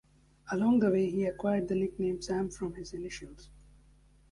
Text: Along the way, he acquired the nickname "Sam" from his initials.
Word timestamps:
Along 0.51 0.79
the 0.79 0.89
way, 0.89 1.11
he 1.11 1.25
acquired 1.25 1.67
the 1.67 1.75
nickname 1.75 2.23
"Sam" 2.23 2.49
from 2.49 2.73
his 2.73 2.91
initials. 2.93 3.49